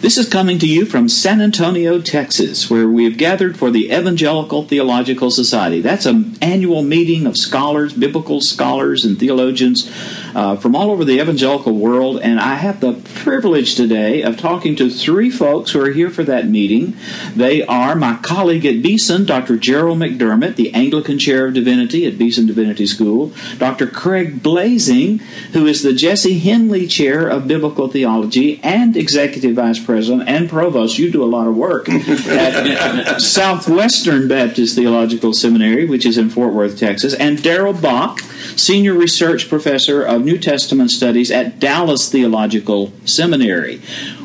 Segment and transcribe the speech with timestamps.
[0.00, 3.86] This is coming to you from San Antonio, Texas, where we have gathered for the
[3.86, 5.80] Evangelical Theological Society.
[5.80, 9.90] That's an annual meeting of scholars, biblical scholars, and theologians
[10.34, 12.20] uh, from all over the evangelical world.
[12.20, 16.24] And I have the privilege today of talking to three folks who are here for
[16.24, 16.96] that meeting.
[17.34, 19.56] They are my colleague at Beeson, Dr.
[19.56, 23.86] Gerald McDermott, the Anglican Chair of Divinity at Beeson Divinity School, Dr.
[23.86, 25.18] Craig Blaising,
[25.52, 30.98] who is the Jesse Hendley Chair of Biblical Theology and Executive Vice President and Provost.
[30.98, 36.52] You do a lot of work at Southwestern Baptist Theological Seminary, which is in Fort
[36.52, 38.20] Worth, Texas, and Darrell Bock,
[38.56, 43.80] Senior Research Professor of New Testament Studies at Dallas Theological Seminary.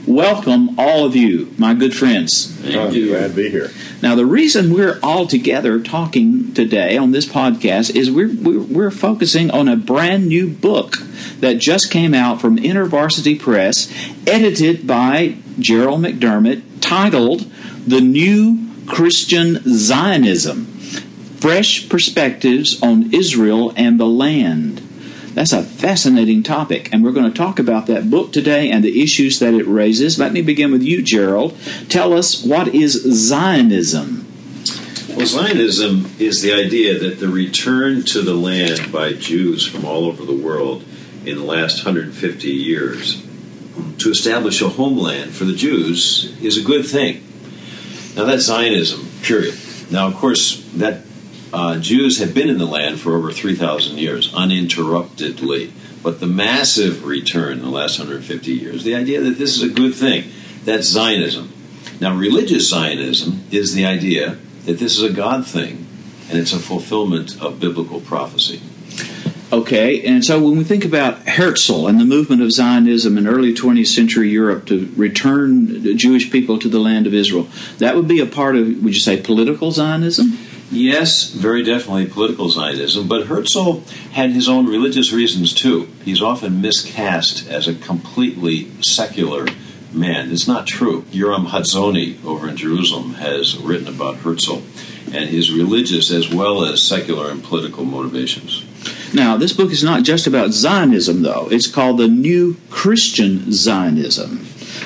[0.05, 2.47] Welcome, all of you, my good friends.
[2.47, 3.09] Thank you.
[3.09, 3.71] Glad to be here.
[4.01, 8.91] Now, the reason we're all together talking today on this podcast is we're, we're, we're,
[8.91, 10.97] focusing on a brand new book
[11.39, 13.91] that just came out from InterVarsity Press,
[14.27, 17.49] edited by Gerald McDermott, titled
[17.87, 20.65] The New Christian Zionism
[21.43, 24.72] Fresh Perspectives on Israel and the Land.
[25.33, 29.01] That's a fascinating topic, and we're going to talk about that book today and the
[29.01, 30.19] issues that it raises.
[30.19, 31.57] Let me begin with you, Gerald.
[31.89, 34.27] Tell us what is Zionism?
[35.09, 40.05] Well, Zionism is the idea that the return to the land by Jews from all
[40.05, 40.83] over the world
[41.25, 43.23] in the last 150 years
[43.99, 47.23] to establish a homeland for the Jews is a good thing.
[48.15, 49.55] Now, that's Zionism, period.
[49.89, 51.01] Now, of course, that
[51.53, 55.71] uh, Jews have been in the land for over 3,000 years, uninterruptedly.
[56.01, 59.73] But the massive return in the last 150 years, the idea that this is a
[59.73, 60.29] good thing,
[60.65, 61.53] that's Zionism.
[62.01, 65.85] Now, religious Zionism is the idea that this is a God thing
[66.29, 68.61] and it's a fulfillment of biblical prophecy.
[69.53, 73.53] Okay, and so when we think about Herzl and the movement of Zionism in early
[73.53, 77.47] 20th century Europe to return Jewish people to the land of Israel,
[77.77, 80.39] that would be a part of, would you say, political Zionism?
[80.73, 83.81] Yes, very definitely political Zionism, but Herzl
[84.13, 85.87] had his own religious reasons too.
[86.03, 89.45] He's often miscast as a completely secular
[89.93, 90.31] man.
[90.31, 91.03] It's not true.
[91.11, 94.63] Yoram Hazony over in Jerusalem has written about Herzl
[95.13, 98.65] and his religious as well as secular and political motivations.
[99.13, 101.47] Now, this book is not just about Zionism, though.
[101.51, 104.45] It's called The New Christian Zionism.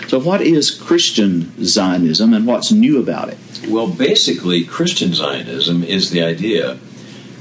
[0.10, 3.38] So, what is Christian Zionism and what's new about it?
[3.66, 6.80] Well, basically, Christian Zionism is the idea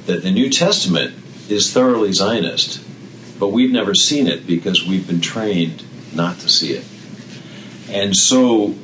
[0.07, 1.15] that the New Testament
[1.49, 2.81] is thoroughly Zionist,
[3.39, 5.85] but we've never seen it because we've been trained
[6.15, 6.85] not to see it.
[7.91, 8.75] And so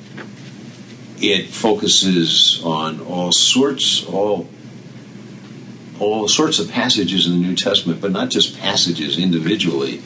[1.21, 4.49] it focuses on all sorts, all
[6.01, 10.03] all sorts of passages in the New Testament, but not just passages individually,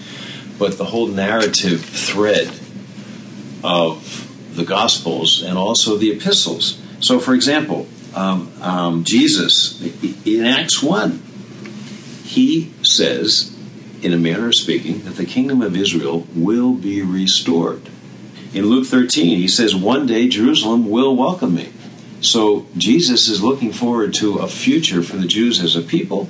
[0.58, 2.48] but the whole narrative thread
[3.64, 6.82] of the Gospels and also the epistles.
[7.06, 7.86] So, for example,
[8.16, 9.80] um, um, Jesus,
[10.26, 11.22] in Acts 1,
[12.24, 13.56] he says,
[14.02, 17.82] in a manner of speaking, that the kingdom of Israel will be restored.
[18.52, 21.72] In Luke 13, he says, One day Jerusalem will welcome me.
[22.20, 26.28] So, Jesus is looking forward to a future for the Jews as a people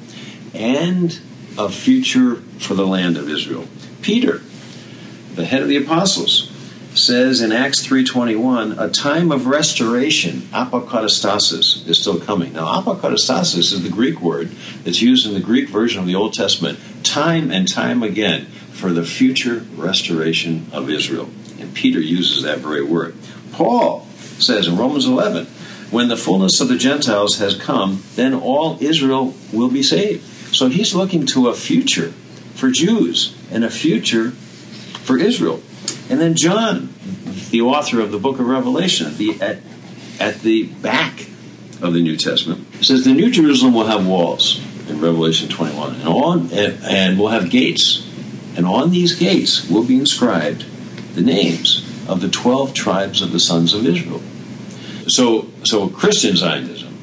[0.53, 1.19] and
[1.57, 3.67] a future for the land of Israel.
[4.03, 4.43] Peter,
[5.37, 6.53] the head of the apostles,
[6.99, 12.55] says in Acts 3.21, a time of restoration, apokatastasis, is still coming.
[12.55, 14.51] Now, apokatastasis is the Greek word
[14.85, 18.93] that's used in the Greek version of the Old Testament time and time again for
[18.93, 21.29] the future restoration of Israel.
[21.59, 23.15] And Peter uses that very word.
[23.53, 24.07] Paul
[24.39, 25.47] says in Romans 11,
[25.91, 30.25] when the fullness of the Gentiles has come, then all Israel will be saved.
[30.55, 32.13] So he's looking to a future
[32.55, 35.63] for Jews and a future for Israel.
[36.09, 36.95] And then John,
[37.51, 39.59] the author of the book of Revelation, the, at,
[40.21, 41.27] at the back
[41.83, 46.09] of the New Testament, says the New Jerusalem will have walls in Revelation 21, and
[46.09, 48.09] on and, will have gates,
[48.57, 50.65] and on these gates will be inscribed
[51.15, 54.23] the names of the twelve tribes of the sons of Israel.
[55.09, 56.97] So, so Christian Zionism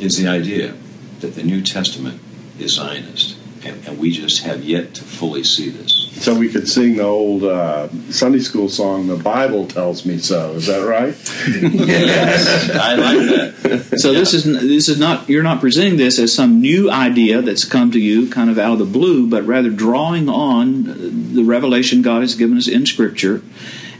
[0.00, 0.74] is the idea
[1.20, 2.20] that the New Testament
[2.58, 3.37] is Zionist
[3.68, 5.98] And, and we just have yet to fully see this.
[6.22, 10.52] So we could sing the old uh, Sunday school song, "The Bible Tells Me So."
[10.54, 11.14] Is that right?
[11.88, 13.18] yes, I like
[13.60, 13.98] that.
[14.00, 17.64] So this is this is not you're not presenting this as some new idea that's
[17.64, 22.02] come to you kind of out of the blue, but rather drawing on the revelation
[22.02, 23.42] God has given us in Scripture,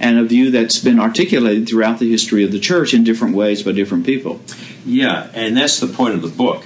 [0.00, 3.62] and a view that's been articulated throughout the history of the church in different ways
[3.62, 4.40] by different people.
[4.84, 6.64] Yeah, and that's the point of the book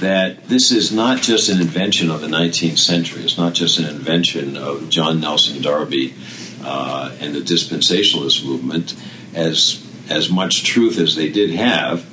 [0.00, 3.22] that this is not just an invention of the 19th century.
[3.22, 6.14] It's not just an invention of John Nelson Darby
[6.62, 8.94] uh, and the dispensationalist movement,
[9.34, 12.06] as as much truth as they did have.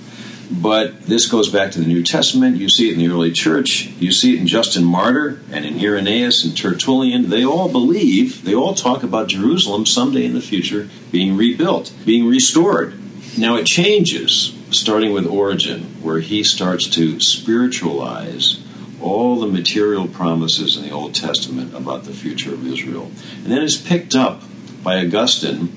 [0.51, 2.57] But this goes back to the New Testament.
[2.57, 3.87] You see it in the early church.
[3.99, 7.29] You see it in Justin Martyr and in Irenaeus and Tertullian.
[7.29, 12.27] They all believe, they all talk about Jerusalem someday in the future being rebuilt, being
[12.27, 12.93] restored.
[13.37, 18.63] Now it changes starting with Origen, where he starts to spiritualize
[19.01, 23.11] all the material promises in the Old Testament about the future of Israel.
[23.43, 24.41] And then it's picked up
[24.83, 25.67] by Augustine,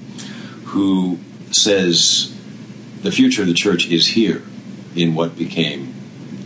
[0.66, 1.18] who
[1.50, 2.34] says
[3.02, 4.42] the future of the church is here
[4.94, 5.94] in what became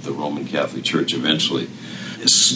[0.03, 1.69] the Roman Catholic Church eventually.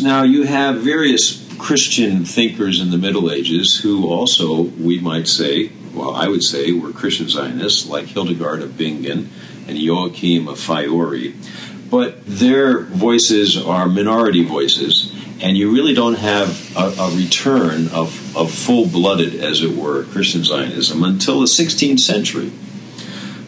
[0.02, 5.70] Now, you have various Christian thinkers in the Middle Ages who also, we might say,
[5.92, 9.30] well, I would say, were Christian Zionists, like Hildegard of Bingen
[9.68, 11.34] and Joachim of Fiore,
[11.90, 18.36] but their voices are minority voices, and you really don't have a, a return of,
[18.36, 22.50] of full blooded, as it were, Christian Zionism until the 16th century,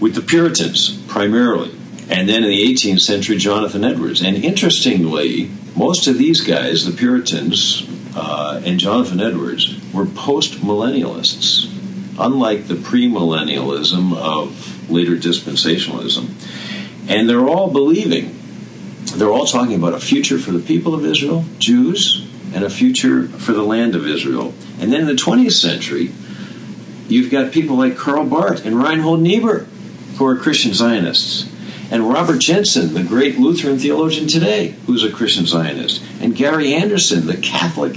[0.00, 1.72] with the Puritans primarily.
[2.10, 4.22] And then in the 18th century, Jonathan Edwards.
[4.22, 7.86] And interestingly, most of these guys, the Puritans
[8.16, 11.66] uh, and Jonathan Edwards, were post millennialists,
[12.18, 16.30] unlike the premillennialism of later dispensationalism.
[17.08, 18.38] And they're all believing,
[19.16, 23.28] they're all talking about a future for the people of Israel, Jews, and a future
[23.28, 24.54] for the land of Israel.
[24.80, 26.12] And then in the 20th century,
[27.08, 29.66] you've got people like Karl Barth and Reinhold Niebuhr,
[30.16, 31.50] who are Christian Zionists.
[31.90, 36.02] And Robert Jenson, the great Lutheran theologian today, who's a Christian Zionist.
[36.20, 37.96] And Gary Anderson, the Catholic,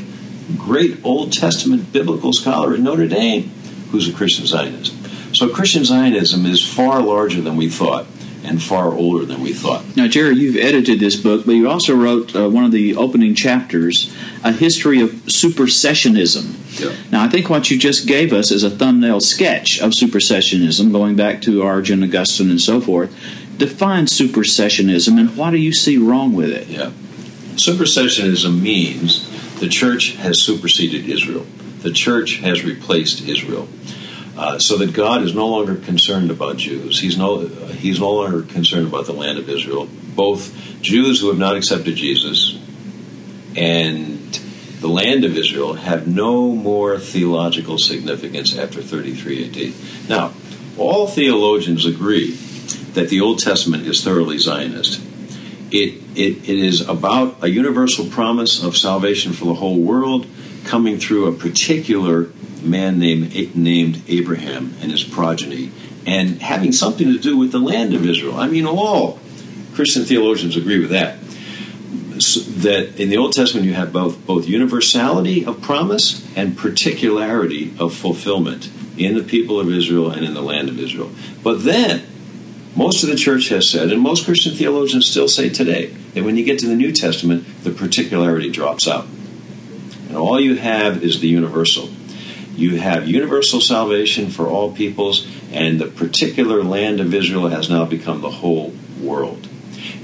[0.57, 3.49] great Old Testament biblical scholar at Notre Dame,
[3.91, 4.93] who's a Christian Zionist.
[5.41, 8.05] So Christian Zionism is far larger than we thought
[8.43, 9.97] and far older than we thought.
[9.97, 13.33] Now, Jerry, you've edited this book, but you also wrote uh, one of the opening
[13.33, 16.79] chapters, A History of Supersessionism.
[16.79, 16.95] Yeah.
[17.09, 21.15] Now, I think what you just gave us is a thumbnail sketch of supersessionism, going
[21.15, 23.09] back to Origen, Augustine, and so forth.
[23.57, 26.67] Define supersessionism, and what do you see wrong with it?
[26.67, 26.91] Yeah.
[27.55, 29.27] Supersessionism means
[29.59, 31.47] the church has superseded Israel.
[31.79, 33.67] The church has replaced Israel.
[34.37, 37.01] Uh, so that God is no longer concerned about Jews.
[37.01, 39.89] He's no he's no longer concerned about the land of Israel.
[40.15, 42.57] Both Jews who have not accepted Jesus
[43.57, 44.19] and
[44.79, 50.09] the land of Israel have no more theological significance after 33 AD.
[50.09, 50.33] Now,
[50.77, 52.31] all theologians agree
[52.93, 55.01] that the Old Testament is thoroughly Zionist.
[55.71, 60.25] It, it, it is about a universal promise of salvation for the whole world
[60.65, 62.29] coming through a particular
[62.61, 65.71] man named, named Abraham and his progeny,
[66.05, 68.35] and having something to do with the land of Israel.
[68.37, 69.19] I mean, all
[69.73, 71.17] Christian theologians agree with that.
[72.21, 77.73] So that in the Old Testament you have both both universality of promise and particularity
[77.79, 81.11] of fulfillment in the people of Israel and in the land of Israel.
[81.43, 82.03] But then
[82.75, 86.37] most of the church has said, and most Christian theologians still say today, that when
[86.37, 89.07] you get to the New Testament, the particularity drops out.
[90.07, 91.89] And all you have is the universal.
[92.61, 97.85] You have universal salvation for all peoples, and the particular land of Israel has now
[97.85, 99.47] become the whole world.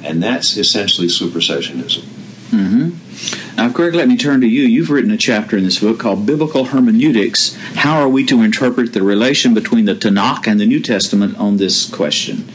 [0.04, 2.02] And that's essentially supersessionism.
[2.50, 3.56] Mm-hmm.
[3.58, 4.64] Now, Greg, let me turn to you.
[4.64, 8.94] You've written a chapter in this book called Biblical Hermeneutics How Are We to Interpret
[8.94, 12.48] the Relation Between the Tanakh and the New Testament on this question?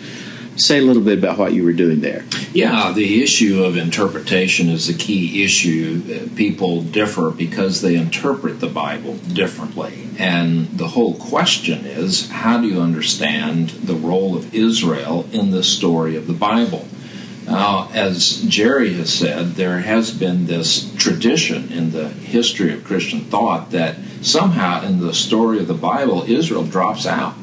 [0.56, 2.24] Say a little bit about what you were doing there.
[2.52, 6.02] Yeah, the issue of interpretation is a key issue.
[6.06, 10.08] Uh, people differ because they interpret the Bible differently.
[10.18, 15.64] And the whole question is how do you understand the role of Israel in the
[15.64, 16.86] story of the Bible?
[17.46, 23.22] Now, as Jerry has said, there has been this tradition in the history of Christian
[23.22, 27.34] thought that somehow in the story of the Bible, Israel drops out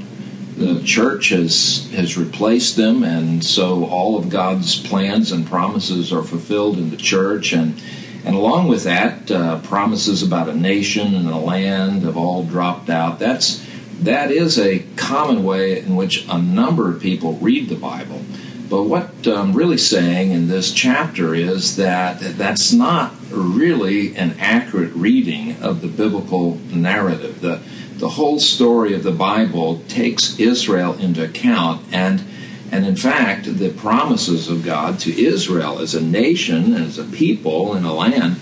[0.60, 6.24] the church has has replaced them, and so all of God's plans and promises are
[6.24, 7.82] fulfilled in the church, and
[8.26, 12.90] and along with that, uh, promises about a nation and a land have all dropped
[12.90, 13.20] out.
[13.20, 13.66] That's
[14.02, 18.22] that is a common way in which a number of people read the Bible.
[18.70, 24.94] But what I'm really saying in this chapter is that that's not really an accurate
[24.94, 27.42] reading of the biblical narrative.
[27.42, 27.62] The,
[28.00, 32.24] the whole story of the Bible takes Israel into account, and,
[32.72, 37.76] and in fact, the promises of God to Israel as a nation, as a people,
[37.76, 38.40] in a land,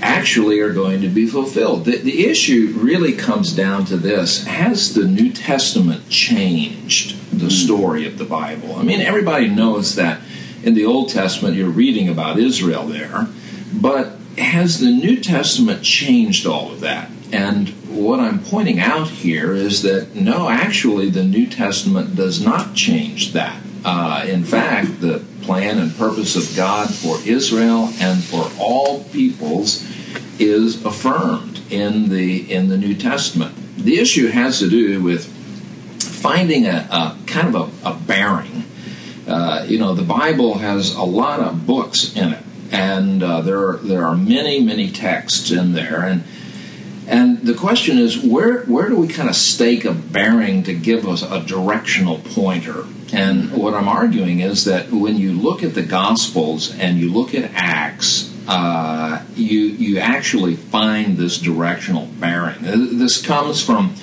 [0.00, 1.84] actually are going to be fulfilled.
[1.84, 7.50] The, the issue really comes down to this Has the New Testament changed the hmm.
[7.50, 8.76] story of the Bible?
[8.76, 10.20] I mean, everybody knows that
[10.62, 13.26] in the Old Testament you're reading about Israel there,
[13.72, 17.10] but has the New Testament changed all of that?
[17.32, 22.74] And what I'm pointing out here is that no, actually, the New Testament does not
[22.74, 23.60] change that.
[23.84, 29.84] Uh, in fact, the plan and purpose of God for Israel and for all peoples
[30.38, 33.54] is affirmed in the in the New Testament.
[33.76, 35.26] The issue has to do with
[36.00, 38.64] finding a, a kind of a, a bearing.
[39.26, 43.68] Uh, you know, the Bible has a lot of books in it, and uh, there
[43.68, 46.24] are, there are many many texts in there, and
[47.06, 51.06] and the question is, where where do we kind of stake a bearing to give
[51.06, 52.84] us a directional pointer?
[53.12, 57.34] And what I'm arguing is that when you look at the Gospels and you look
[57.34, 62.58] at Acts, uh, you you actually find this directional bearing.
[62.62, 63.94] This comes from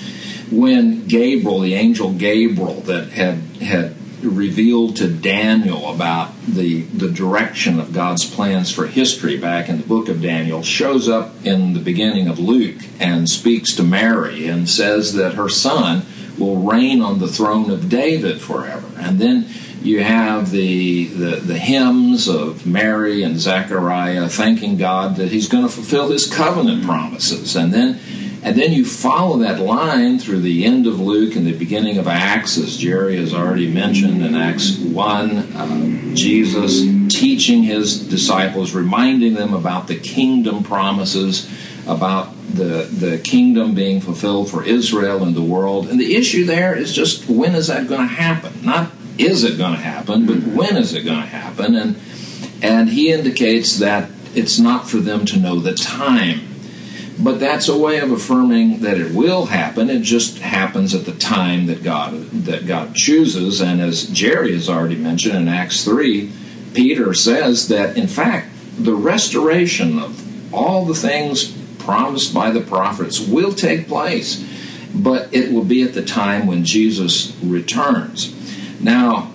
[0.49, 3.95] when Gabriel, the angel Gabriel, that had had
[4.25, 9.87] revealed to Daniel about the, the direction of God's plans for history back in the
[9.87, 14.69] book of Daniel shows up in the beginning of Luke and speaks to Mary and
[14.69, 16.05] says that her son
[16.37, 18.87] will reign on the throne of David forever.
[18.97, 19.47] And then
[19.83, 25.63] you have the, the, the hymns of Mary and Zechariah thanking God that he's going
[25.65, 27.55] to fulfill his covenant promises.
[27.55, 27.99] And then
[28.43, 32.09] and then you follow that line through the end of Luke and the beginning of
[32.09, 35.55] Acts, as Jerry has already mentioned in Acts 1.
[35.55, 41.49] Um, Jesus teaching his disciples, reminding them about the kingdom promises,
[41.87, 45.87] about the, the kingdom being fulfilled for Israel and the world.
[45.87, 48.53] And the issue there is just when is that going to happen?
[48.61, 51.75] Not is it going to happen, but when is it going to happen?
[51.75, 51.99] And,
[52.61, 56.52] and he indicates that it's not for them to know the time
[57.19, 59.89] but that's a way of affirming that it will happen.
[59.89, 63.61] It just happens at the time that God that God chooses.
[63.61, 66.31] And as Jerry has already mentioned in Acts three,
[66.73, 73.19] Peter says that in fact the restoration of all the things promised by the prophets
[73.19, 74.43] will take place,
[74.93, 78.33] but it will be at the time when Jesus returns.
[78.81, 79.31] Now,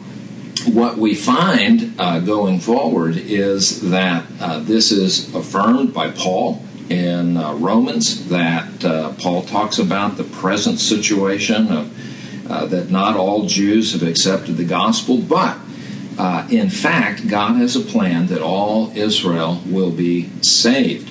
[0.66, 7.36] what we find uh, going forward is that uh, this is affirmed by Paul in
[7.36, 13.46] uh, Romans that uh, Paul talks about the present situation of uh, that not all
[13.46, 15.58] Jews have accepted the gospel, but
[16.18, 21.08] uh, in fact, God has a plan that all Israel will be saved.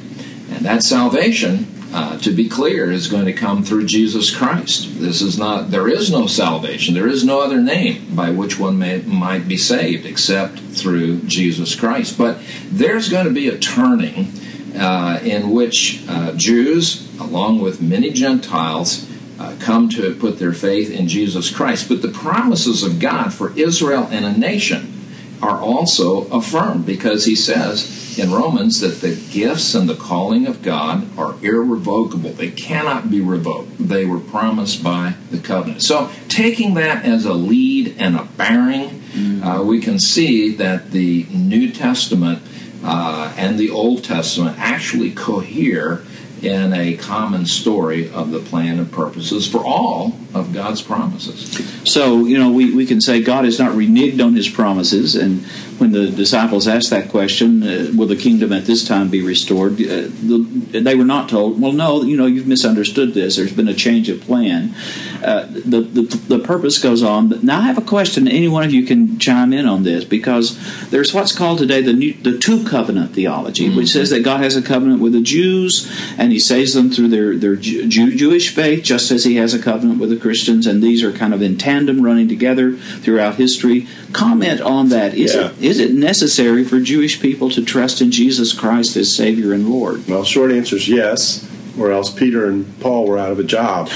[0.52, 5.00] And that salvation, uh, to be clear, is going to come through Jesus Christ.
[5.00, 6.94] This is not, there is no salvation.
[6.94, 11.76] There is no other name by which one may, might be saved except through Jesus
[11.76, 12.18] Christ.
[12.18, 14.34] But there's going to be a turning
[14.78, 19.08] uh, in which uh, Jews, along with many Gentiles,
[19.40, 21.90] uh, come to put their faith in Jesus Christ.
[21.90, 24.94] But the promises of God for Israel and a nation
[25.42, 30.64] are also affirmed because he says in Romans that the gifts and the calling of
[30.64, 32.32] God are irrevocable.
[32.32, 33.78] They cannot be revoked.
[33.78, 35.84] They were promised by the covenant.
[35.84, 39.68] So, taking that as a lead and a bearing, mm-hmm.
[39.68, 42.42] we can see that the New Testament
[42.88, 46.03] uh, and the Old Testament actually cohere
[46.41, 51.62] in a common story of the plan and purposes for all of God's promises.
[51.91, 55.15] So, you know, we, we can say God is not reneged on his promises.
[55.15, 55.46] And
[55.80, 59.74] when the disciples asked that question, uh, will the kingdom at this time be restored?
[59.74, 63.36] Uh, the, they were not told, well, no, you know, you've misunderstood this.
[63.36, 64.76] There's been a change of plan.
[65.24, 67.30] Uh, the, the, the purpose goes on.
[67.30, 68.28] But now I have a question.
[68.28, 71.94] Any one of you can chime in on this because there's what's called today the,
[71.94, 73.78] new, the two covenant theology, mm-hmm.
[73.78, 77.10] which says that God has a covenant with the Jews and he saves them through
[77.10, 80.82] their, their Jew, Jewish faith, just as he has a covenant with the Christians, and
[80.82, 83.88] these are kind of in tandem running together throughout history.
[84.14, 85.14] Comment on that.
[85.14, 85.52] Is, yeah.
[85.52, 89.70] it, is it necessary for Jewish people to trust in Jesus Christ as Savior and
[89.70, 90.08] Lord?
[90.08, 91.48] Well, short answer is yes
[91.80, 93.90] or else Peter and Paul were out of a job.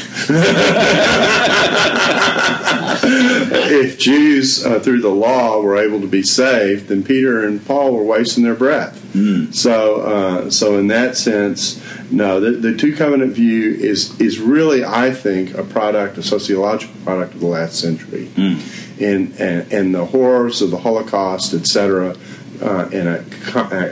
[3.04, 7.96] if Jews uh, through the law were able to be saved, then Peter and Paul
[7.96, 9.00] were wasting their breath.
[9.14, 9.54] Mm.
[9.54, 14.86] So, uh, so in that sense, no, the, the, two covenant view is is really,
[14.86, 18.81] I think, a product, a sociological product of the last century, mm.
[19.02, 22.16] And, and and the horrors of the Holocaust, etc
[22.62, 23.26] uh, and, a,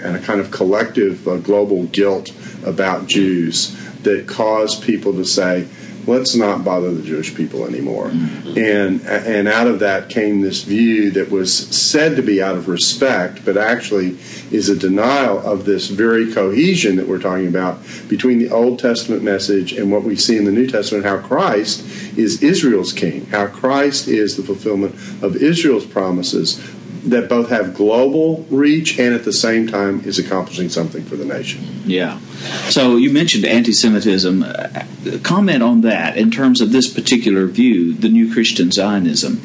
[0.05, 2.31] and a kind of collective uh, global guilt
[2.65, 5.67] about Jews that caused people to say,
[6.07, 8.07] let's not bother the Jewish people anymore.
[8.07, 8.57] Mm-hmm.
[8.57, 12.67] And and out of that came this view that was said to be out of
[12.67, 14.17] respect, but actually
[14.51, 19.23] is a denial of this very cohesion that we're talking about between the Old Testament
[19.23, 21.85] message and what we see in the New Testament, how Christ
[22.17, 26.59] is Israel's king, how Christ is the fulfillment of Israel's promises
[27.03, 31.25] that both have global reach and at the same time is accomplishing something for the
[31.25, 31.63] nation.
[31.85, 32.19] Yeah.
[32.69, 34.43] So you mentioned anti Semitism.
[34.43, 34.83] Uh,
[35.23, 39.41] comment on that in terms of this particular view, the new Christian Zionism,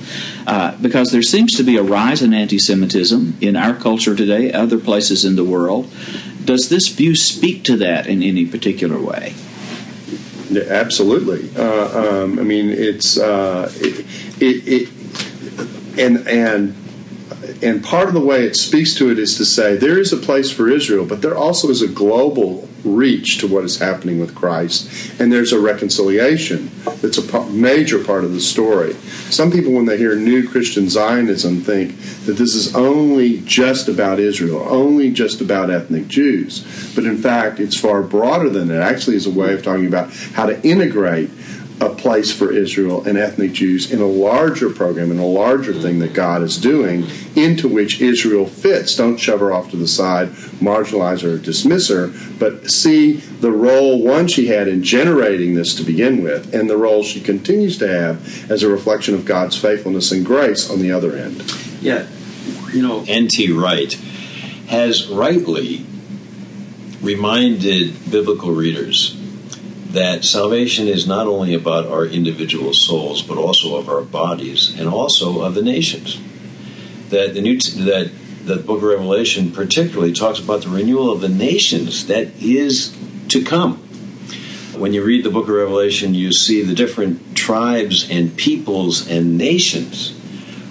[0.46, 4.52] uh, because there seems to be a rise in anti Semitism in our culture today,
[4.52, 5.90] other places in the world.
[6.44, 9.34] Does this view speak to that in any particular way?
[10.56, 11.50] absolutely.
[11.56, 14.06] Uh, um, I mean, it's uh, it,
[14.40, 16.83] it, it and and
[17.64, 20.18] and part of the way it speaks to it is to say there is a
[20.18, 24.34] place for Israel, but there also is a global reach to what is happening with
[24.34, 28.92] Christ, and there's a reconciliation that's a major part of the story.
[29.30, 34.20] Some people, when they hear New Christian Zionism, think that this is only just about
[34.20, 36.60] Israel, only just about ethnic Jews.
[36.94, 38.76] But in fact, it's far broader than that.
[38.76, 41.30] It actually is a way of talking about how to integrate
[41.80, 45.98] a place for Israel and ethnic Jews in a larger program, in a larger thing
[45.98, 48.94] that God is doing, into which Israel fits.
[48.94, 50.28] Don't shove her off to the side,
[50.60, 55.82] marginalize her, dismiss her, but see the role, one, she had in generating this to
[55.82, 60.12] begin with, and the role she continues to have as a reflection of God's faithfulness
[60.12, 61.42] and grace on the other end.
[61.80, 62.06] Yeah,
[62.72, 63.50] you know, N.T.
[63.52, 63.92] Wright
[64.68, 65.84] has rightly
[67.02, 69.20] reminded biblical readers
[69.94, 74.88] that salvation is not only about our individual souls, but also of our bodies and
[74.88, 76.20] also of the nations.
[77.10, 78.10] That the new that
[78.44, 82.94] the book of Revelation particularly talks about the renewal of the nations that is
[83.28, 83.78] to come.
[84.76, 89.38] When you read the book of Revelation, you see the different tribes and peoples and
[89.38, 90.18] nations.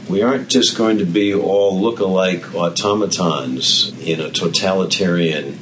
[0.10, 5.58] We aren't just going to be all look-alike automatons in a totalitarian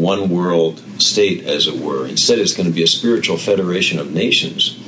[0.00, 2.06] one world state, as it were.
[2.06, 4.78] Instead, it's going to be a spiritual federation of nations.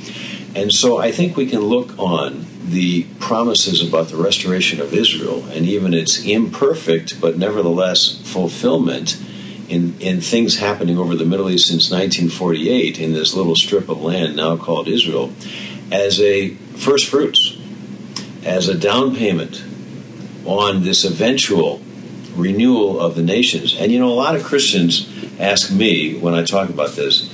[0.55, 5.45] And so I think we can look on the promises about the restoration of Israel
[5.45, 9.19] and even its imperfect but nevertheless fulfillment
[9.67, 14.01] in, in things happening over the Middle East since 1948 in this little strip of
[14.01, 15.31] land now called Israel
[15.91, 17.57] as a first fruits,
[18.43, 19.63] as a down payment
[20.45, 21.81] on this eventual
[22.35, 23.75] renewal of the nations.
[23.77, 27.33] And you know, a lot of Christians ask me when I talk about this,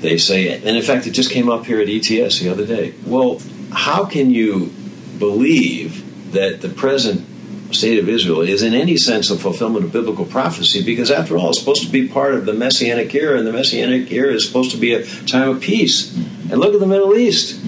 [0.00, 2.94] they say, and in fact, it just came up here at ETS the other day.
[3.04, 3.40] Well,
[3.72, 4.72] how can you
[5.18, 7.26] believe that the present
[7.74, 10.84] state of Israel is in any sense a fulfillment of biblical prophecy?
[10.84, 14.10] Because after all, it's supposed to be part of the Messianic era, and the Messianic
[14.12, 16.14] era is supposed to be a time of peace.
[16.16, 17.60] And look at the Middle East.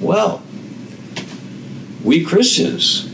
[0.00, 0.42] Well,
[2.04, 3.10] we Christians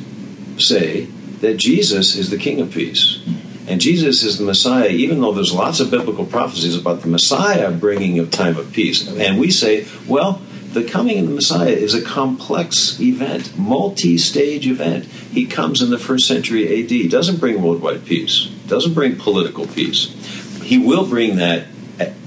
[0.57, 1.09] say
[1.41, 3.23] that Jesus is the King of Peace.
[3.69, 7.71] And Jesus is the Messiah, even though there's lots of biblical prophecies about the Messiah
[7.71, 9.07] bringing a time of peace.
[9.07, 10.41] And we say, well,
[10.73, 15.05] the coming of the Messiah is a complex event, multi stage event.
[15.05, 20.15] He comes in the first century AD, doesn't bring worldwide peace, doesn't bring political peace.
[20.63, 21.67] He will bring that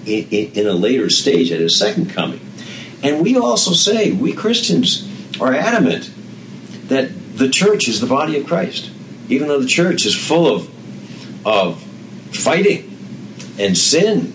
[0.06, 2.42] in a later stage at his second coming.
[3.04, 5.08] And we also say, we Christians
[5.40, 6.12] are adamant
[6.88, 8.91] that the church is the body of Christ
[9.32, 10.70] even though the church is full of
[11.46, 11.82] of
[12.32, 12.88] fighting
[13.58, 14.34] and sin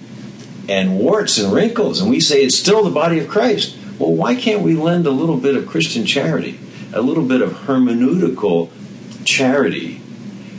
[0.68, 3.76] and warts and wrinkles, and we say it's still the body of Christ.
[3.98, 6.58] Well, why can't we lend a little bit of Christian charity,
[6.92, 8.70] a little bit of hermeneutical
[9.24, 10.00] charity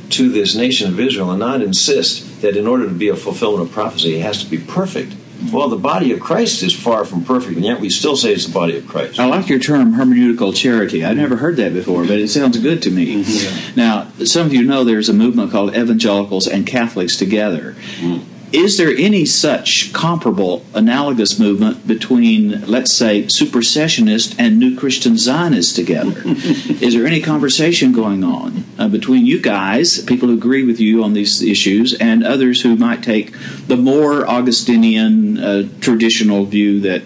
[0.09, 3.67] to this nation of Israel and not insist that in order to be a fulfillment
[3.67, 5.13] of prophecy, it has to be perfect?
[5.51, 8.45] Well, the body of Christ is far from perfect, and yet we still say it's
[8.45, 9.19] the body of Christ.
[9.19, 11.05] I like your term hermeneutical charity.
[11.05, 13.23] I've never heard that before, but it sounds good to me.
[13.23, 13.75] Mm-hmm.
[13.75, 17.75] Now, some of you know there's a movement called Evangelicals and Catholics Together.
[17.99, 18.25] Mm.
[18.53, 25.73] Is there any such comparable, analogous movement between, let's say, supersessionist and New Christian Zionists
[25.73, 26.21] together?
[26.25, 31.03] Is there any conversation going on uh, between you guys, people who agree with you
[31.03, 33.33] on these issues, and others who might take
[33.67, 37.03] the more Augustinian uh, traditional view that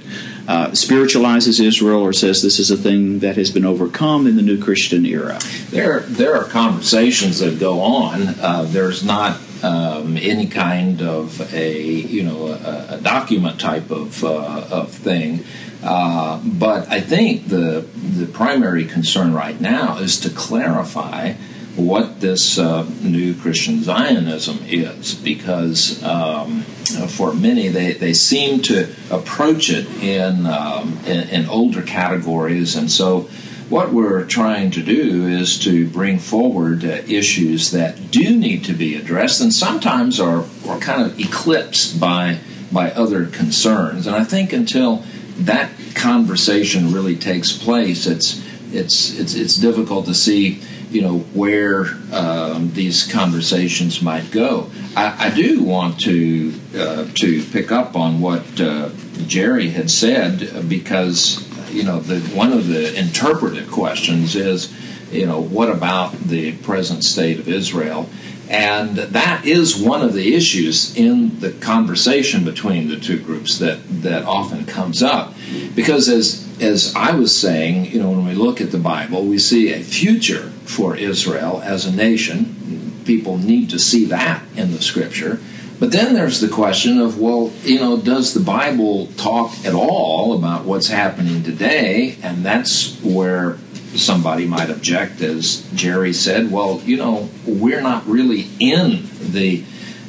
[0.48, 4.42] uh, spiritualizes Israel or says this is a thing that has been overcome in the
[4.42, 5.40] new Christian era?
[5.70, 8.28] There, there are conversations that go on.
[8.40, 14.24] Uh, there's not um, any kind of a you know a, a document type of
[14.24, 15.46] uh, of thing.
[15.84, 21.34] Uh, but I think the the primary concern right now is to clarify
[21.76, 26.62] what this uh, new Christian Zionism is, because um,
[27.08, 32.92] for many they, they seem to approach it in, um, in, in older categories, and
[32.92, 33.30] so
[33.70, 38.74] what we're trying to do is to bring forward uh, issues that do need to
[38.74, 42.40] be addressed, and sometimes are, are kind of eclipsed by
[42.72, 44.08] by other concerns.
[44.08, 45.04] And I think until
[45.38, 48.42] that conversation really takes place, it's
[48.74, 54.70] it's it's it's difficult to see you know where um, these conversations might go.
[54.96, 58.90] I, I do want to uh, to pick up on what uh,
[59.26, 64.74] Jerry had said because you know the one of the interpretive questions is
[65.12, 68.10] you know what about the present state of Israel
[68.52, 73.80] and that is one of the issues in the conversation between the two groups that,
[74.04, 75.34] that often comes up.
[75.76, 79.40] Because as, as I was saying, you know, when we look at the Bible, we
[79.40, 83.02] see a future for Israel as a nation.
[83.06, 85.40] People need to see that in the scripture.
[85.80, 90.38] But then there's the question of, well, you know, does the Bible talk at all
[90.38, 92.18] about what's happening today?
[92.22, 93.58] And that's where
[93.96, 99.64] somebody might object, as Jerry said, well, you know, we're not really in the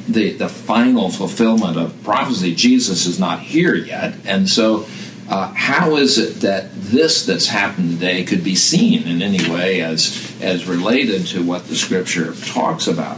[0.05, 2.53] the, the final fulfillment of prophecy.
[2.53, 4.85] Jesus is not here yet, and so
[5.33, 9.81] uh, how is it that this that's happened today could be seen in any way
[9.81, 13.17] as as related to what the Scripture talks about?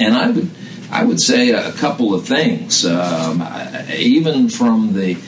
[0.00, 0.50] And I would
[0.90, 3.46] I would say a couple of things, um,
[3.94, 5.18] even from the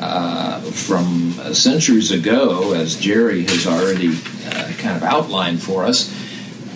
[0.00, 6.10] uh, from centuries ago, as Jerry has already uh, kind of outlined for us,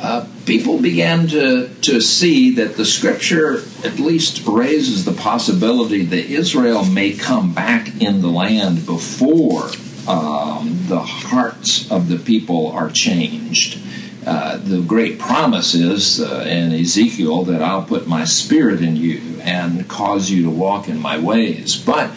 [0.03, 6.27] uh, people began to, to see that the scripture at least raises the possibility that
[6.27, 9.71] Israel may come back in the land before
[10.07, 13.79] um, the hearts of the people are changed.
[14.27, 19.41] Uh, the great promise is uh, in Ezekiel that I'll put my spirit in you
[19.43, 21.77] and cause you to walk in my ways.
[21.77, 22.11] But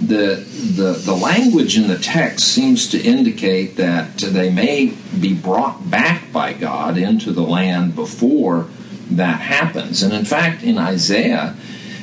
[0.00, 5.90] the, the, the language in the text seems to indicate that they may be brought
[5.90, 8.68] back by God into the land before
[9.10, 10.02] that happens.
[10.02, 11.56] And in fact, in Isaiah,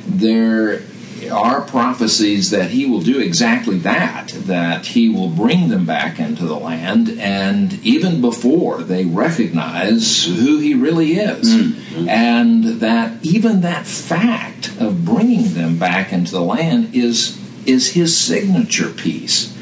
[0.05, 0.81] there
[1.31, 6.45] are prophecies that he will do exactly that, that he will bring them back into
[6.45, 11.47] the land, and even before they recognize who he really is.
[11.47, 12.09] Mm-hmm.
[12.09, 17.38] And that even that fact of bringing them back into the land is
[17.69, 19.55] is his signature piece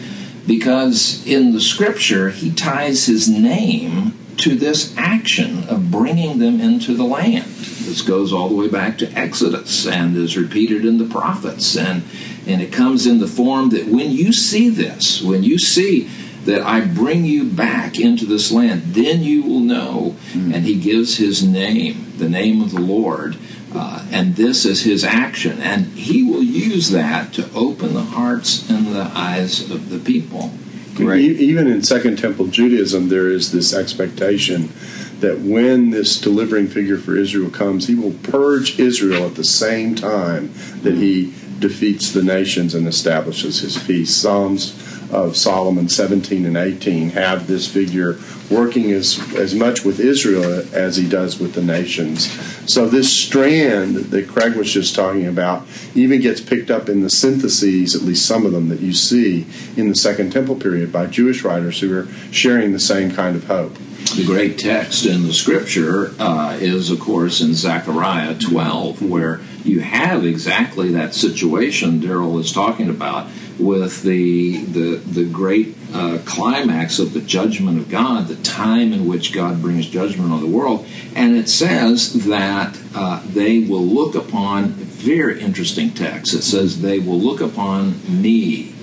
[0.48, 6.96] because in the scripture he ties his name to this action of bringing them into
[6.96, 7.46] the land.
[7.46, 11.76] This goes all the way back to Exodus and is repeated in the prophets.
[11.76, 12.04] And,
[12.46, 16.10] and it comes in the form that when you see this, when you see
[16.46, 20.16] that I bring you back into this land, then you will know.
[20.32, 20.54] Mm.
[20.54, 23.38] And he gives his name, the name of the Lord.
[23.80, 25.62] Uh, and this is his action.
[25.62, 30.52] And he will use that to open the hearts and the eyes of the people.
[31.00, 31.22] Right.
[31.22, 34.74] Even in Second Temple Judaism, there is this expectation
[35.20, 39.94] that when this delivering figure for Israel comes, he will purge Israel at the same
[39.94, 44.16] time that he defeats the nations and establishes his peace.
[44.16, 44.72] Psalms
[45.12, 48.18] of Solomon 17 and 18 have this figure
[48.50, 52.32] working as, as much with Israel as he does with the nations.
[52.72, 55.66] So, this strand that Craig was just talking about
[55.96, 59.48] even gets picked up in the syntheses, at least some of them that you see
[59.76, 63.46] in the Second Temple period by Jewish writers who are sharing the same kind of
[63.46, 63.76] hope.
[64.16, 69.82] The great text in the scripture uh, is, of course, in Zechariah 12, where you
[69.82, 77.00] have exactly that situation Darrell is talking about with the the the great uh, climax
[77.00, 80.86] of the judgment of God, the time in which God brings judgment on the world,
[81.16, 86.34] and it says that uh, they will look upon very interesting text.
[86.34, 88.74] It says they will look upon me,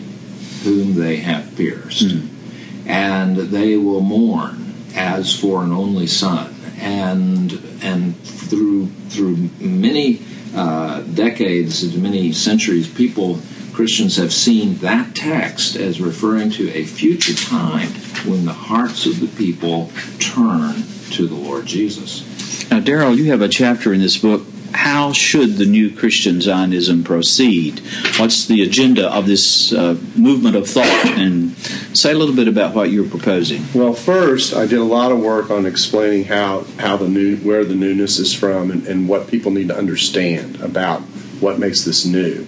[0.63, 2.89] whom they have pierced, mm-hmm.
[2.89, 10.21] and they will mourn as for an only son, and and through through many
[10.55, 13.41] uh, decades, many centuries, people
[13.75, 17.89] Christians have seen that text as referring to a future time
[18.25, 22.71] when the hearts of the people turn to the Lord Jesus.
[22.71, 24.47] Now, Darrell, you have a chapter in this book.
[24.73, 27.81] How should the new Christian Zionism proceed?
[28.17, 31.07] What's the agenda of this uh, movement of thought?
[31.19, 31.57] And
[31.97, 33.65] say a little bit about what you're proposing.
[33.75, 37.65] Well, first, I did a lot of work on explaining how, how the new where
[37.65, 41.01] the newness is from and, and what people need to understand about
[41.41, 42.47] what makes this new.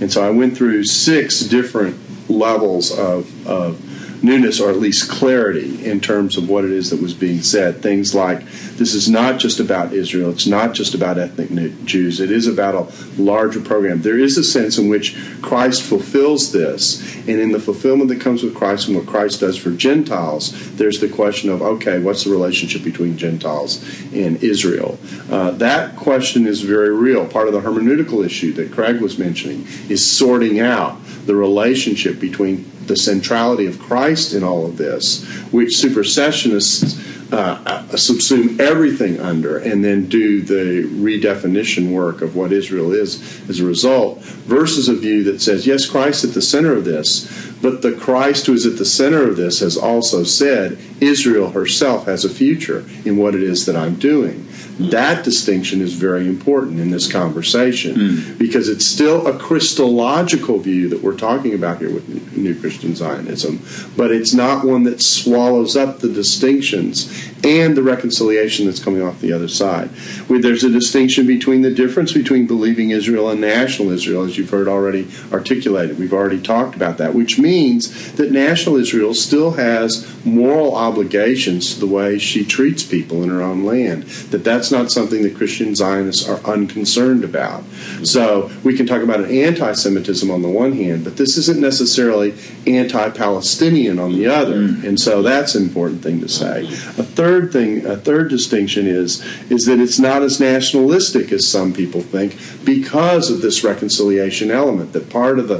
[0.00, 1.98] And so I went through six different
[2.30, 3.80] levels of, of,
[4.22, 7.82] newness or at least clarity in terms of what it is that was being said.
[7.82, 8.44] Things like
[8.76, 12.74] this is not just about Israel, it's not just about ethnic Jews, it is about
[12.74, 14.02] a larger program.
[14.02, 18.42] There is a sense in which Christ fulfills this, and in the fulfillment that comes
[18.42, 22.30] with Christ and what Christ does for Gentiles, there's the question of okay, what's the
[22.30, 24.98] relationship between Gentiles and Israel?
[25.30, 27.26] Uh, that question is very real.
[27.26, 32.70] Part of the hermeneutical issue that Craig was mentioning is sorting out the relationship between
[32.88, 39.84] the centrality of Christ in all of this, which supersessionists uh, subsume everything under and
[39.84, 43.20] then do the redefinition work of what Israel is
[43.50, 47.52] as a result, versus a view that says, yes, Christ at the center of this,
[47.60, 52.06] but the Christ who is at the center of this has also said Israel herself
[52.06, 54.47] has a future in what it is that I'm doing.
[54.78, 58.38] That distinction is very important in this conversation mm.
[58.38, 63.60] because it's still a Christological view that we're talking about here with New Christian Zionism,
[63.96, 69.20] but it's not one that swallows up the distinctions and the reconciliation that's coming off
[69.20, 69.90] the other side.
[70.28, 74.68] There's a distinction between the difference between believing Israel and national Israel, as you've heard
[74.68, 75.98] already articulated.
[75.98, 81.80] We've already talked about that, which means that national Israel still has moral obligations to
[81.80, 84.04] the way she treats people in her own land.
[84.30, 87.64] That that's not something that Christian Zionists are unconcerned about.
[88.04, 92.34] So we can talk about an anti-Semitism on the one hand, but this isn't necessarily
[92.66, 94.84] anti-Palestinian on the other, mm.
[94.84, 96.64] and so that's an important thing to say.
[96.66, 101.72] A third thing, a third distinction is is that it's not as nationalistic as some
[101.72, 104.92] people think because of this reconciliation element.
[104.92, 105.58] That part of the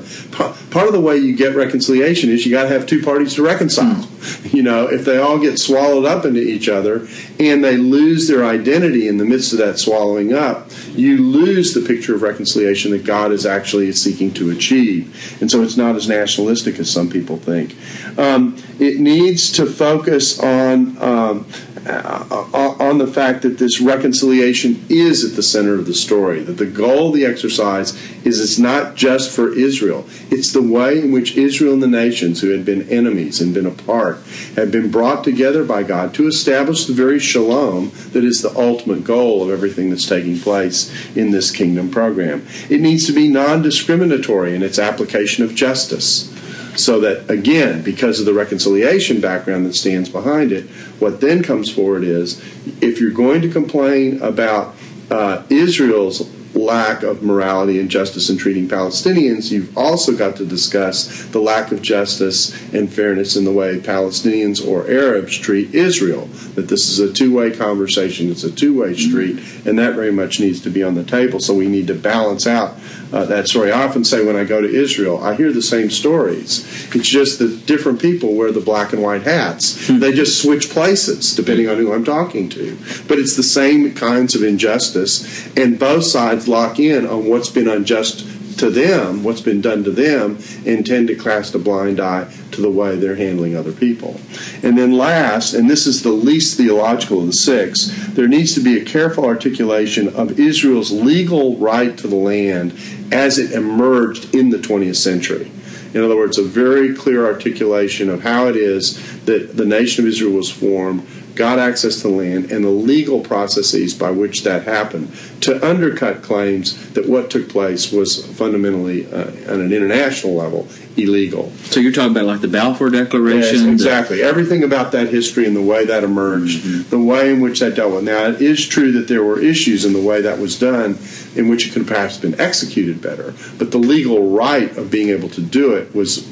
[0.71, 3.43] part of the way you get reconciliation is you got to have two parties to
[3.43, 3.95] reconcile.
[3.95, 4.18] Mm.
[4.49, 7.07] You know, if they all get swallowed up into each other
[7.39, 11.83] and they lose their identity in the midst of that swallowing up, you lose the
[11.83, 15.37] picture of reconciliation that God is actually seeking to achieve.
[15.41, 17.77] And so it's not as nationalistic as some people think.
[18.19, 21.47] Um, it needs to focus on um,
[21.87, 26.41] Uh, uh, on the fact that this reconciliation is at the center of the story.
[26.41, 30.07] That the goal of the exercise is it's not just for Israel.
[30.31, 33.67] It's the way in which Israel and the nations who had been enemies and been
[33.67, 34.19] apart
[34.57, 39.05] have been brought together by God to establish the very shalom that is the ultimate
[39.05, 42.47] goal of everything that's taking place in this kingdom program.
[42.69, 46.35] It needs to be non discriminatory in its application of justice.
[46.79, 50.65] So that, again, because of the reconciliation background that stands behind it,
[51.01, 52.39] what then comes forward is
[52.81, 54.77] if you're going to complain about
[55.11, 56.21] uh, Israel's
[56.65, 61.73] lack of morality and justice in treating Palestinians, you've also got to discuss the lack
[61.73, 66.27] of justice and fairness in the way Palestinians or Arabs treat Israel.
[66.55, 70.13] That this is a two way conversation, it's a two way street, and that very
[70.13, 71.41] much needs to be on the table.
[71.41, 72.77] So we need to balance out
[73.13, 73.73] uh, that story.
[73.73, 76.67] I often say when I go to Israel, I hear the same stories.
[76.95, 79.89] It's just that different people wear the black and white hats.
[79.89, 79.99] Hmm.
[79.99, 82.77] They just switch places depending on who I'm talking to.
[83.07, 87.69] But it's the same kinds of injustice, and both sides lock in on what's been
[87.69, 88.27] unjust
[88.59, 92.61] to them, what's been done to them, and tend to cast a blind eye to
[92.61, 94.21] the way they're handling other people.
[94.63, 98.61] And then last, and this is the least theological of the six, there needs to
[98.61, 102.79] be a careful articulation of Israel's legal right to the land
[103.13, 105.51] as it emerged in the 20th century.
[105.95, 110.09] In other words, a very clear articulation of how it is that the nation of
[110.09, 111.07] Israel was formed,
[111.39, 116.91] got access to land, and the legal processes by which that happened to undercut claims
[116.91, 120.67] that what took place was fundamentally, uh, on an international level,
[120.99, 121.53] illegal.
[121.65, 123.67] So you're talking about like the Balfour Declaration?
[123.67, 124.19] Yes, exactly.
[124.19, 124.25] The...
[124.25, 126.91] Everything about that history and the way that emerged, mm-hmm.
[126.91, 128.05] the way in which that dealt with.
[128.05, 130.99] Now, it is true that there were issues in the way that was done
[131.35, 135.11] in which it could have perhaps been executed better, but the legal right of being
[135.11, 136.27] able to do it was,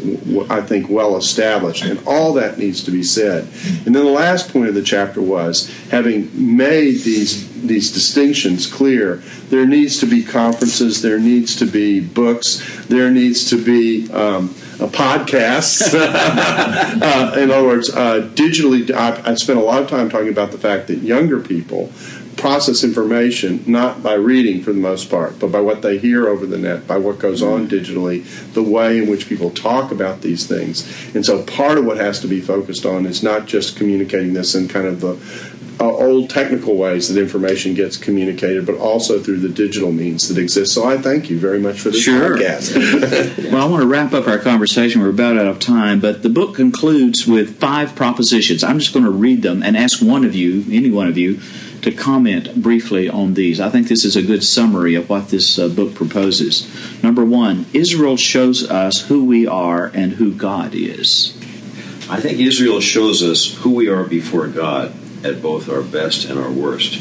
[0.50, 3.44] I think, well established, and all that needs to be said.
[3.84, 9.16] And then the last point of the chapter was having made these these distinctions clear.
[9.48, 11.02] There needs to be conferences.
[11.02, 12.86] There needs to be books.
[12.86, 15.94] There needs to be um, a podcast.
[15.94, 20.52] uh, in other words, uh, digitally, I, I spent a lot of time talking about
[20.52, 21.92] the fact that younger people
[22.36, 26.46] process information not by reading for the most part, but by what they hear over
[26.46, 30.46] the net, by what goes on digitally, the way in which people talk about these
[30.46, 30.86] things.
[31.14, 34.54] And so part of what has to be focused on is not just communicating this
[34.54, 35.14] in kind of the
[35.84, 40.72] old technical ways that information gets communicated, but also through the digital means that exist.
[40.72, 42.36] So I thank you very much for this sure.
[42.36, 43.52] podcast.
[43.52, 45.02] well, I want to wrap up our conversation.
[45.02, 48.64] We're about out of time, but the book concludes with five propositions.
[48.64, 51.40] I'm just going to read them and ask one of you, any one of you,
[51.82, 53.60] to comment briefly on these.
[53.60, 56.66] I think this is a good summary of what this uh, book proposes.
[57.02, 61.36] Number one, Israel shows us who we are and who God is.
[62.08, 64.94] I think Israel shows us who we are before God
[65.26, 66.94] at both our best and our worst.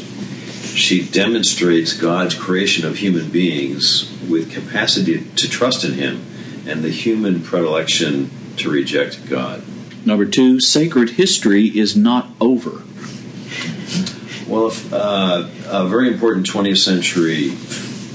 [0.76, 6.26] She demonstrates God's creation of human beings with capacity to trust in Him
[6.66, 9.62] and the human predilection to reject God.
[10.04, 12.82] Number two, sacred history is not over.
[14.46, 17.50] Well, if, uh, a very important 20th century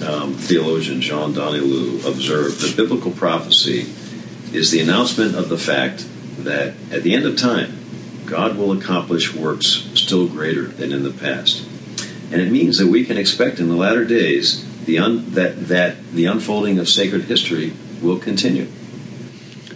[0.07, 3.81] um, theologian, John Danielou, observed that biblical prophecy
[4.53, 6.05] is the announcement of the fact
[6.37, 7.80] that at the end of time,
[8.31, 11.67] God will accomplish works still greater than in the past.
[12.31, 16.13] And it means that we can expect in the latter days the un- that, that
[16.13, 18.69] the unfolding of sacred history will continue.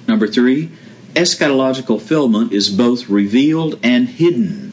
[0.07, 0.71] Number three,
[1.15, 4.71] eschatological fulfillment is both revealed and hidden.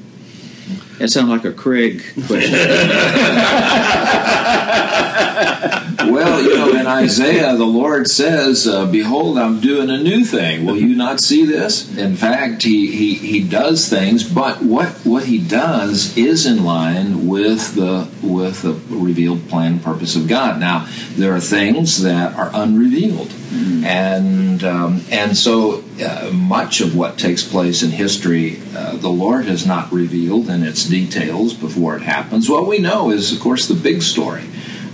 [0.99, 2.53] That sounds like a Craig question.
[6.11, 10.65] well, you know, in Isaiah, the Lord says, uh, "Behold, I'm doing a new thing.
[10.65, 15.25] Will you not see this?" In fact, he, he he does things, but what what
[15.25, 20.61] he does is in line with the with the revealed plan and purpose of God.
[20.61, 23.85] Now, there are things that are unrevealed, mm-hmm.
[23.85, 29.47] and um, and so uh, much of what takes place in history, uh, the Lord
[29.47, 32.49] has not revealed in its details before it happens.
[32.49, 34.45] What we know is, of course, the big story.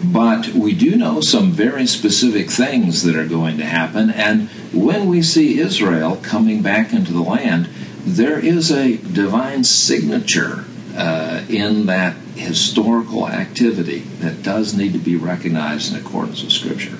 [0.02, 4.10] But we do know some very specific things that are going to happen.
[4.10, 7.68] And when we see Israel coming back into the land,
[8.04, 10.64] there is a divine signature
[10.96, 16.98] uh, in that historical activity that does need to be recognized in accordance with Scripture.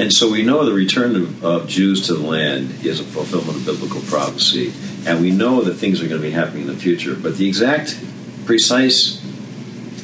[0.00, 3.56] And so we know the return of, of, Jews to the land is a fulfillment
[3.56, 4.72] of biblical prophecy,
[5.04, 7.16] and we know that things are going to be happening in the future.
[7.16, 7.98] But the exact,
[8.44, 9.20] precise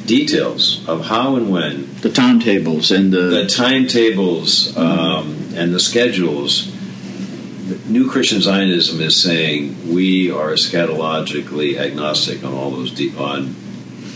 [0.05, 6.71] details of how and when the timetables and the the timetables um, and the schedules.
[7.87, 13.55] New Christian Zionism is saying we are eschatologically agnostic on all those de- on.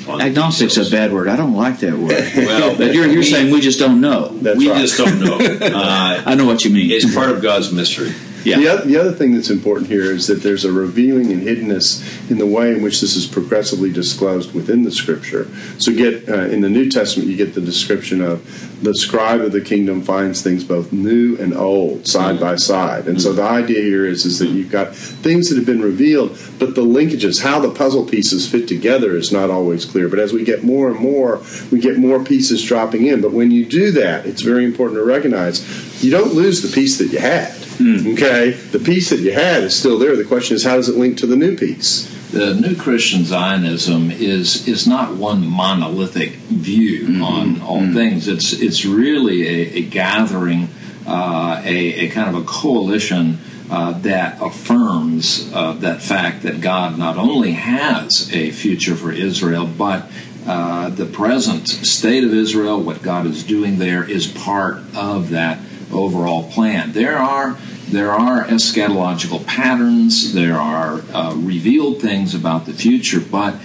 [0.07, 1.27] Agnostic's a bad word.
[1.27, 2.11] I don't like that word.
[2.35, 4.29] well, but you're, you're we, saying we just don't know.
[4.55, 4.81] we right.
[4.81, 5.37] just don't know.
[5.61, 6.89] Uh, I know what you mean.
[6.89, 8.13] It's part of God's mystery.
[8.43, 8.57] Yeah.
[8.57, 12.29] The, other, the other thing that's important here is that there's a revealing and hiddenness
[12.31, 15.47] in the way in which this is progressively disclosed within the Scripture.
[15.77, 19.51] So, get uh, in the New Testament, you get the description of the scribe of
[19.51, 22.43] the kingdom finds things both new and old side mm-hmm.
[22.43, 23.07] by side.
[23.07, 23.19] And mm-hmm.
[23.19, 26.75] so, the idea here is is that you've got things that have been revealed, but
[26.75, 30.07] the linkages, how the puzzle pieces fit together, is not always clear.
[30.07, 33.21] But as we get more and more, we get more pieces dropping in.
[33.21, 36.97] But when you do that, it's very important to recognize you don't lose the piece
[36.97, 37.53] that you had.
[37.79, 38.13] Mm.
[38.13, 40.15] Okay, the piece that you had is still there.
[40.15, 42.18] The question is, how does it link to the new piece?
[42.31, 47.23] The New Christian Zionism is is not one monolithic view mm-hmm.
[47.23, 47.95] on all mm-hmm.
[47.95, 48.27] things.
[48.27, 50.69] It's it's really a, a gathering,
[51.07, 53.39] uh, a, a kind of a coalition
[53.71, 59.65] uh, that affirms uh, that fact that God not only has a future for Israel,
[59.65, 60.07] but
[60.45, 65.57] uh, the present state of Israel, what God is doing there, is part of that
[65.91, 66.91] overall plan.
[66.91, 67.57] There are
[67.91, 73.55] there are eschatological patterns, there are uh, revealed things about the future, but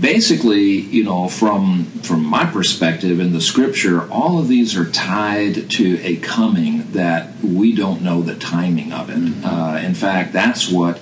[0.00, 5.70] basically, you know, from from my perspective in the scripture, all of these are tied
[5.70, 9.16] to a coming that we don't know the timing of it.
[9.16, 9.44] Mm-hmm.
[9.44, 11.00] Uh, in fact, that's what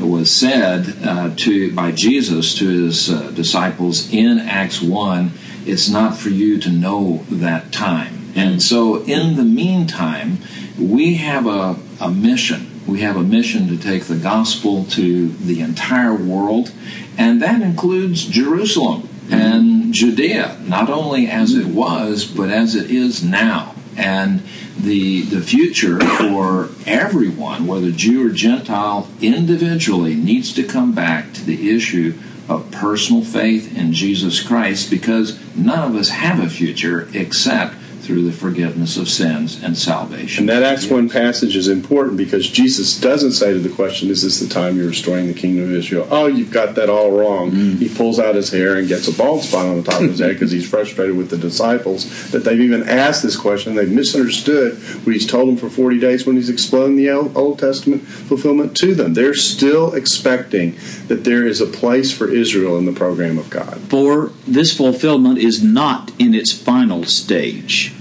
[0.00, 5.32] was said uh, to by Jesus to his uh, disciples in Acts one.
[5.66, 8.32] It's not for you to know that time.
[8.36, 10.38] And so, in the meantime,
[10.78, 12.82] we have a, a mission.
[12.86, 16.72] We have a mission to take the gospel to the entire world,
[17.16, 23.22] and that includes Jerusalem and Judea, not only as it was, but as it is
[23.22, 23.74] now.
[23.96, 24.42] And
[24.76, 31.44] the, the future for everyone, whether Jew or Gentile, individually, needs to come back to
[31.44, 37.08] the issue of personal faith in Jesus Christ because none of us have a future
[37.14, 40.42] except through the forgiveness of sins and salvation.
[40.42, 44.22] And that Acts 1 passage is important because Jesus doesn't say to the question, Is
[44.22, 46.06] this the time you're restoring the kingdom of Israel?
[46.10, 47.50] Oh, you've got that all wrong.
[47.50, 47.78] Mm.
[47.78, 50.18] He pulls out his hair and gets a bald spot on the top of his
[50.18, 53.74] head because he's frustrated with the disciples that they've even asked this question.
[53.74, 58.02] They've misunderstood what he's told them for 40 days when he's explaining the Old Testament
[58.02, 59.14] fulfillment to them.
[59.14, 60.76] They're still expecting
[61.08, 63.78] that there is a place for Israel in the program of God.
[63.88, 67.93] For this fulfillment is not in its final stage.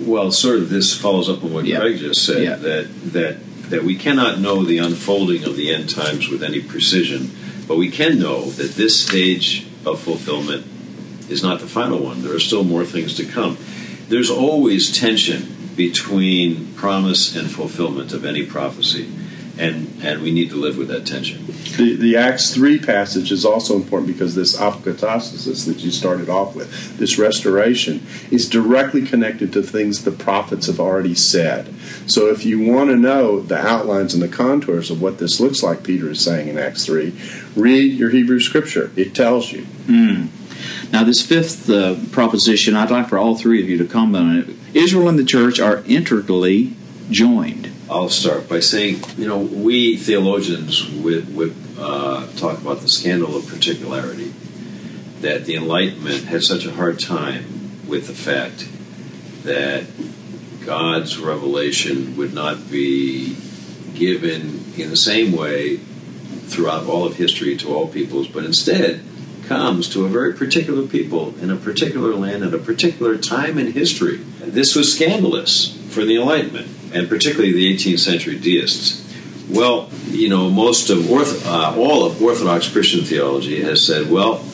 [0.00, 0.70] Well, sort of.
[0.70, 1.80] This follows up on what yeah.
[1.80, 2.56] Craig just said yeah.
[2.56, 3.38] that that
[3.70, 7.30] that we cannot know the unfolding of the end times with any precision,
[7.68, 10.66] but we can know that this stage of fulfillment
[11.30, 12.22] is not the final one.
[12.22, 13.56] There are still more things to come.
[14.08, 19.08] There's always tension between promise and fulfillment of any prophecy.
[19.60, 21.46] And and we need to live with that tension.
[21.76, 26.56] The, the Acts 3 passage is also important because this apokatastasis that you started off
[26.56, 31.72] with, this restoration, is directly connected to things the prophets have already said.
[32.06, 35.62] So if you want to know the outlines and the contours of what this looks
[35.62, 37.16] like, Peter is saying in Acts 3,
[37.54, 38.90] read your Hebrew scripture.
[38.96, 39.62] It tells you.
[39.86, 40.28] Mm.
[40.92, 44.36] Now, this fifth uh, proposition, I'd like for all three of you to comment on
[44.38, 44.48] it.
[44.74, 46.74] Israel and the church are integrally
[47.10, 47.72] joined.
[47.90, 50.80] I'll start by saying, you know, we theologians
[51.76, 54.32] uh, talk about the scandal of particularity,
[55.22, 58.68] that the Enlightenment had such a hard time with the fact
[59.42, 59.86] that
[60.64, 63.36] God's revelation would not be
[63.94, 65.78] given in the same way
[66.46, 69.02] throughout all of history to all peoples, but instead
[69.46, 73.72] comes to a very particular people in a particular land at a particular time in
[73.72, 74.18] history.
[74.38, 79.06] This was scandalous for the Enlightenment, and particularly the 18th century deists.
[79.48, 84.44] Well, you know, most of Orth- uh, all of Orthodox Christian theology has said, well,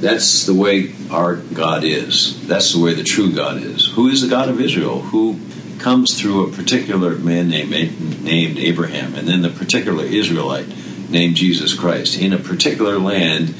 [0.00, 2.46] that's the way our God is.
[2.46, 3.92] That's the way the true God is.
[3.94, 5.00] Who is the God of Israel?
[5.00, 5.40] Who
[5.78, 10.68] comes through a particular man named, named Abraham, and then the particular Israelite
[11.10, 13.54] named Jesus Christ in a particular land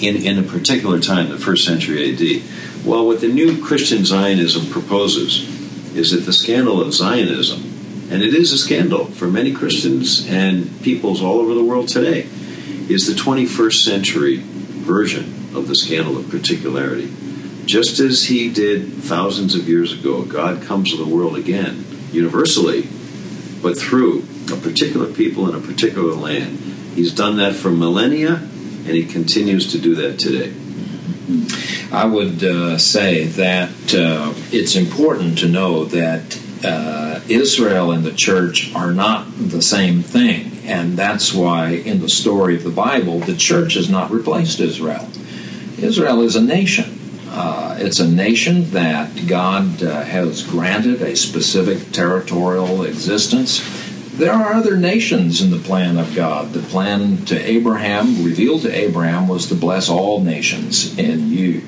[0.00, 2.42] in, in a particular time, the first century AD.
[2.84, 5.53] Well, what the new Christian Zionism proposes
[5.94, 7.62] is that the scandal of Zionism,
[8.10, 12.28] and it is a scandal for many Christians and peoples all over the world today,
[12.88, 15.24] is the 21st century version
[15.54, 17.12] of the scandal of particularity.
[17.64, 22.82] Just as he did thousands of years ago, God comes to the world again, universally,
[23.62, 26.58] but through a particular people in a particular land.
[26.94, 30.52] He's done that for millennia, and he continues to do that today.
[31.90, 38.12] I would uh, say that uh, it's important to know that uh, Israel and the
[38.12, 43.20] church are not the same thing, and that's why in the story of the Bible,
[43.20, 45.08] the church has not replaced Israel.
[45.78, 46.98] Israel is a nation.
[47.30, 53.60] Uh, it's a nation that God uh, has granted a specific territorial existence
[54.16, 56.52] there are other nations in the plan of God.
[56.52, 61.62] The plan to Abraham, revealed to Abraham, was to bless all nations in you.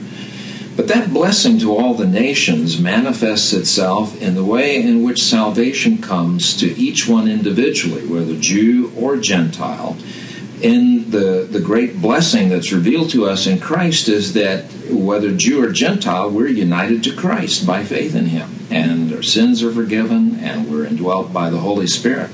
[0.77, 5.99] But that blessing to all the nations manifests itself in the way in which salvation
[5.99, 9.97] comes to each one individually, whether Jew or Gentile.
[10.61, 15.65] In the, the great blessing that's revealed to us in Christ is that whether Jew
[15.65, 18.56] or Gentile, we're united to Christ by faith in Him.
[18.77, 22.31] And our sins are forgiven, and we're indwelt by the Holy Spirit.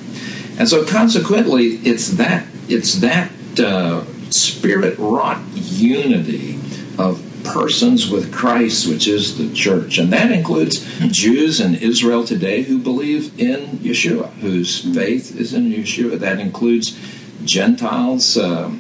[0.59, 3.31] And so, consequently, it's that it's that
[3.61, 6.59] uh, spirit wrought unity
[6.99, 12.63] of persons with Christ, which is the church, and that includes Jews in Israel today
[12.63, 16.19] who believe in Yeshua, whose faith is in Yeshua.
[16.19, 16.99] That includes
[17.45, 18.73] Gentiles uh,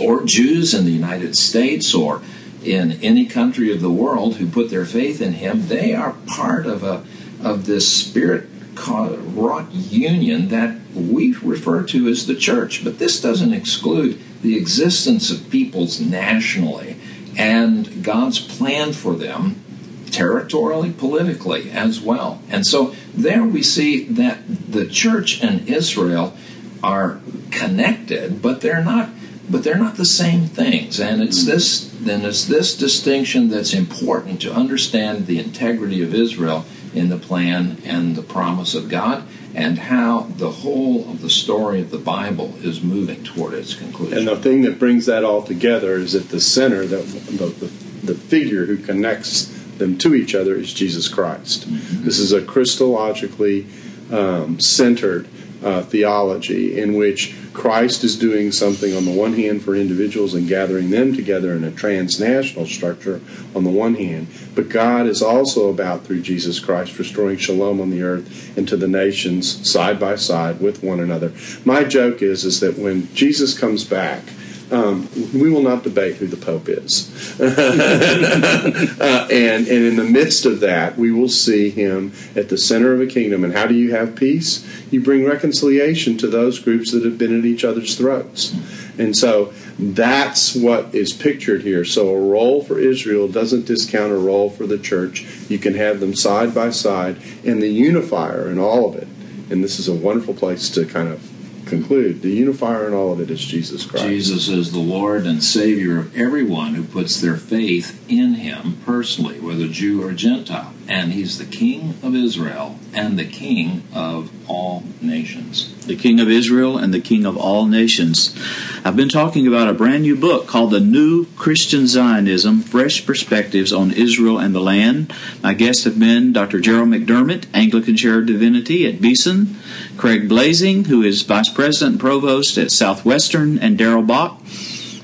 [0.00, 2.22] or Jews in the United States or
[2.66, 6.66] in any country of the world who put their faith in him, they are part
[6.66, 7.04] of a
[7.42, 8.48] of this spirit
[8.88, 12.84] wrought union that we refer to as the church.
[12.84, 16.96] But this doesn't exclude the existence of peoples nationally
[17.36, 19.62] and God's plan for them
[20.10, 22.40] territorially, politically as well.
[22.48, 26.34] And so there we see that the church and Israel
[26.82, 29.10] are connected, but they're not
[29.48, 31.00] but they're not the same things.
[31.00, 36.64] And it's this then it's this distinction that's important to understand the integrity of Israel
[36.94, 39.24] in the plan and the promise of God
[39.54, 44.18] and how the whole of the story of the Bible is moving toward its conclusion.
[44.18, 47.66] And the thing that brings that all together is at the center, the, the, the,
[48.12, 49.46] the figure who connects
[49.78, 51.68] them to each other is Jesus Christ.
[51.68, 52.04] Mm-hmm.
[52.04, 53.66] This is a Christologically
[54.12, 55.26] um, centered
[55.64, 60.46] uh, theology in which Christ is doing something on the one hand for individuals and
[60.46, 63.22] gathering them together in a transnational structure
[63.54, 67.88] on the one hand, but God is also about, through Jesus Christ, restoring shalom on
[67.88, 71.32] the earth and to the nations side by side with one another.
[71.64, 74.22] My joke is, is that when Jesus comes back,
[74.70, 77.40] um, we will not debate who the Pope is.
[77.40, 82.92] uh, and, and in the midst of that, we will see him at the center
[82.92, 83.44] of a kingdom.
[83.44, 84.66] And how do you have peace?
[84.90, 88.54] You bring reconciliation to those groups that have been at each other's throats.
[88.98, 91.84] And so that's what is pictured here.
[91.84, 95.26] So a role for Israel doesn't discount a role for the church.
[95.48, 97.18] You can have them side by side.
[97.44, 99.08] And the unifier in all of it,
[99.50, 101.35] and this is a wonderful place to kind of
[101.66, 104.06] conclude the unifier in all of it is Jesus Christ.
[104.06, 109.40] Jesus is the Lord and Savior of everyone who puts their faith in Him personally,
[109.40, 110.72] whether Jew or Gentile.
[110.88, 115.74] And He's the King of Israel and the King of all nations.
[115.86, 118.36] The King of Israel and the King of all nations.
[118.84, 123.72] I've been talking about a brand new book called The New Christian Zionism Fresh Perspectives
[123.72, 125.12] on Israel and the Land.
[125.42, 126.60] My guests have been Dr.
[126.60, 129.56] Gerald McDermott, Anglican Chair of Divinity at Beeson,
[129.96, 134.40] Craig Blaising, who is Vice President and Provost at Southwestern, and Darrell Bock,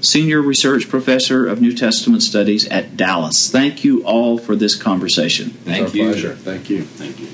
[0.03, 3.51] Senior Research Professor of New Testament Studies at Dallas.
[3.51, 5.51] Thank you all for this conversation.
[5.51, 6.05] Thank It's our you.
[6.11, 6.35] pleasure.
[6.35, 6.83] Thank you.
[6.83, 7.29] Thank you.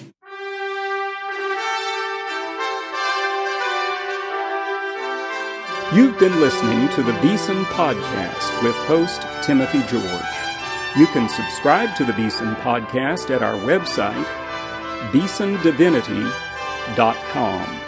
[5.95, 10.05] You've been listening to the Beeson Podcast with host Timothy George.
[10.99, 14.27] You can subscribe to the Beeson Podcast at our website,
[15.13, 17.88] beesondivinity.com.